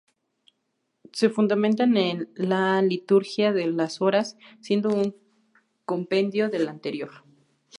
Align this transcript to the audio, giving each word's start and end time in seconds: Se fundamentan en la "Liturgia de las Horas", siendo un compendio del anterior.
Se 1.11 1.29
fundamentan 1.29 1.95
en 1.95 2.27
la 2.33 2.81
"Liturgia 2.81 3.53
de 3.53 3.67
las 3.67 4.01
Horas", 4.01 4.35
siendo 4.59 4.89
un 4.89 5.15
compendio 5.85 6.49
del 6.49 6.69
anterior. 6.69 7.23